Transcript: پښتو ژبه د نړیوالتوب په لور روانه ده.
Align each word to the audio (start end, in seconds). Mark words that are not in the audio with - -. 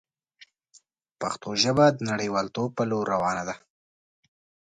پښتو 1.19 1.49
ژبه 1.63 1.85
د 1.91 1.99
نړیوالتوب 2.11 2.69
په 2.77 2.83
لور 2.89 3.05
روانه 3.13 3.43
ده. 3.49 3.55